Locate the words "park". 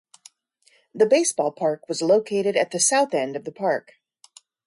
1.51-1.87, 3.51-3.97